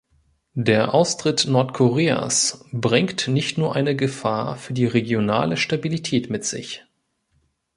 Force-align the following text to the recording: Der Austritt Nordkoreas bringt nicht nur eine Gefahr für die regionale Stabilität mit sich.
Der 0.55 0.95
Austritt 0.95 1.45
Nordkoreas 1.45 2.65
bringt 2.73 3.27
nicht 3.27 3.59
nur 3.59 3.75
eine 3.75 3.95
Gefahr 3.95 4.55
für 4.55 4.73
die 4.73 4.87
regionale 4.87 5.57
Stabilität 5.57 6.27
mit 6.31 6.43
sich. 6.43 6.83